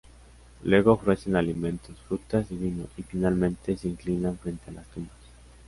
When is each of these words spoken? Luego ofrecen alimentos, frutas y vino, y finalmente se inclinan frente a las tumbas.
Luego 0.63 0.93
ofrecen 0.93 1.35
alimentos, 1.35 1.95
frutas 2.07 2.51
y 2.51 2.55
vino, 2.57 2.87
y 2.97 3.03
finalmente 3.03 3.77
se 3.77 3.87
inclinan 3.87 4.35
frente 4.39 4.71
a 4.71 4.73
las 4.73 4.87
tumbas. 4.87 5.13